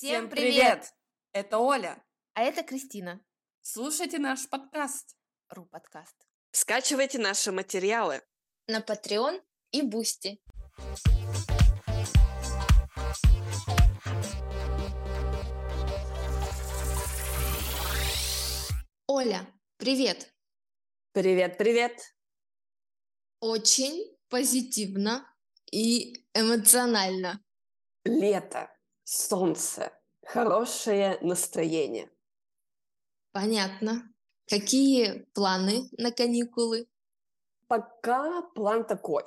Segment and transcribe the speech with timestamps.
[0.00, 0.94] Всем привет!
[1.32, 2.00] Это Оля.
[2.34, 3.20] А это Кристина.
[3.62, 5.16] Слушайте наш подкаст.
[5.48, 6.14] Ру подкаст.
[6.52, 8.22] Скачивайте наши материалы.
[8.68, 9.42] На Patreon
[9.72, 10.40] и Boosty.
[19.08, 20.32] Оля, привет!
[21.10, 22.00] Привет, привет!
[23.40, 25.28] Очень позитивно
[25.72, 27.42] и эмоционально.
[28.04, 28.70] Лето,
[29.08, 29.90] солнце,
[30.22, 32.10] хорошее настроение.
[33.32, 34.12] Понятно.
[34.46, 36.86] Какие планы на каникулы?
[37.68, 39.24] Пока план такой.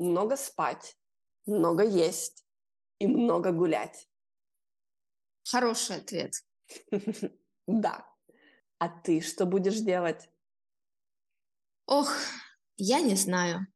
[0.00, 0.96] Много спать,
[1.46, 2.44] много есть
[2.98, 4.08] и много гулять.
[5.48, 6.32] Хороший ответ.
[7.66, 8.06] Да.
[8.78, 10.28] А ты что будешь делать?
[11.86, 12.12] Ох,
[12.76, 13.66] я не знаю.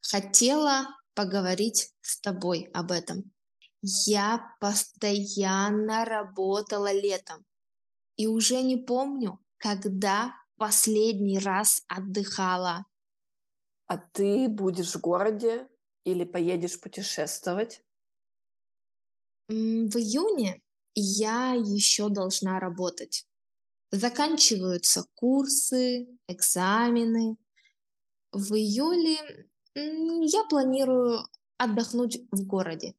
[0.00, 3.35] Хотела поговорить с тобой об этом.
[3.88, 7.46] Я постоянно работала летом
[8.16, 12.84] и уже не помню, когда последний раз отдыхала.
[13.86, 15.68] А ты будешь в городе
[16.02, 17.84] или поедешь путешествовать?
[19.48, 19.52] В
[19.96, 20.60] июне
[20.96, 23.24] я еще должна работать.
[23.92, 27.36] Заканчиваются курсы, экзамены.
[28.32, 31.20] В июле я планирую
[31.56, 32.96] отдохнуть в городе,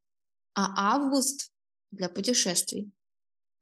[0.58, 1.54] а август
[1.92, 2.92] для путешествий.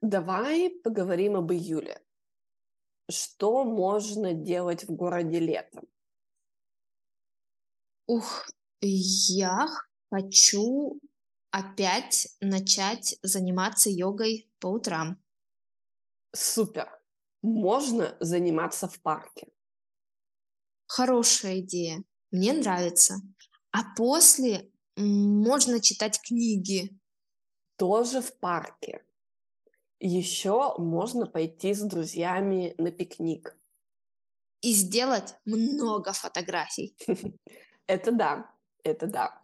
[0.01, 2.01] Давай поговорим об июле.
[3.09, 5.83] Что можно делать в городе летом?
[8.07, 8.47] Ух,
[8.79, 9.67] я
[10.09, 11.01] хочу
[11.51, 15.21] опять начать заниматься йогой по утрам.
[16.33, 16.89] Супер!
[17.41, 19.47] Можно заниматься в парке.
[20.87, 23.15] Хорошая идея, мне нравится.
[23.71, 26.97] А после можно читать книги.
[27.77, 29.03] Тоже в парке.
[29.99, 33.57] Еще можно пойти с друзьями на пикник.
[34.61, 36.95] и сделать много фотографий.
[37.87, 38.51] Это да,
[38.83, 39.41] это да.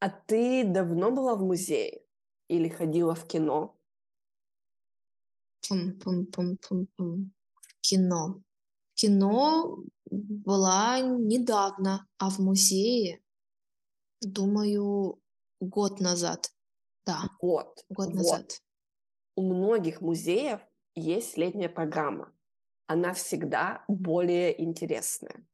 [0.00, 2.02] А ты давно была в музее
[2.48, 3.76] или ходила в кино?
[5.68, 7.32] Пум-пум-пум-пум-пум.
[7.80, 8.42] Кино.
[8.94, 9.78] Кино
[10.10, 13.22] была недавно, а в музее,
[14.24, 15.20] думаю,
[15.60, 16.50] год назад.
[17.06, 17.84] Да, Год.
[17.88, 18.14] год Вот.
[18.14, 18.62] назад.
[19.36, 20.60] У многих музеев
[20.94, 22.32] есть летняя программа.
[22.86, 25.46] Она всегда более интересная.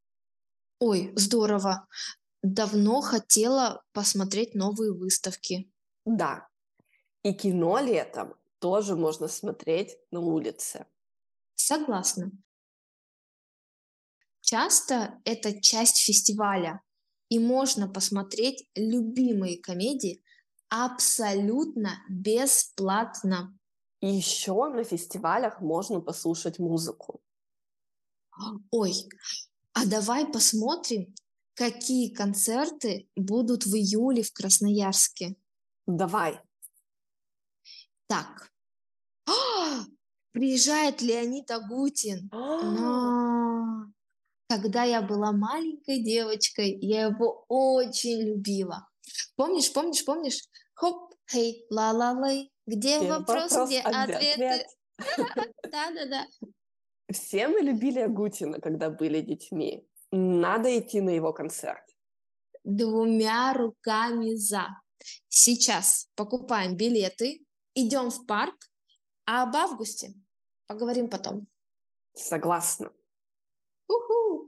[0.79, 1.87] Ой, здорово.
[2.43, 5.71] Давно хотела посмотреть новые выставки.
[6.05, 6.49] Да.
[7.23, 10.87] И кино летом тоже можно смотреть на улице.
[11.55, 12.31] Согласна.
[14.41, 16.81] Часто это часть фестиваля,
[17.31, 20.23] и можно посмотреть любимые комедии
[20.69, 23.57] абсолютно бесплатно.
[24.01, 27.23] И еще на фестивалях можно послушать музыку.
[28.71, 28.95] Ой,
[29.73, 31.15] а давай посмотрим,
[31.55, 35.37] какие концерты будут в июле в Красноярске.
[35.87, 36.41] Давай.
[38.07, 38.51] Так,
[39.27, 39.85] А,
[40.33, 42.29] приезжает Леонид Агутин.
[42.33, 43.10] Но
[44.51, 48.89] когда я была маленькой девочкой, я его очень любила.
[49.37, 50.41] Помнишь, помнишь, помнишь?
[50.75, 52.53] Хоп, хей, ла-ла-лей.
[52.67, 54.33] Где Где вопрос, вопрос, где ответы?
[54.33, 54.67] ответ?
[55.71, 56.27] Да-да-да.
[57.13, 59.87] Все мы любили Агутина, когда были детьми.
[60.11, 61.85] Надо идти на его концерт.
[62.65, 64.67] Двумя руками за.
[65.29, 67.45] Сейчас покупаем билеты,
[67.75, 68.57] идем в парк,
[69.27, 70.13] а об августе
[70.67, 71.47] поговорим потом.
[72.15, 72.91] Согласна.
[74.31, 74.47] Uhul!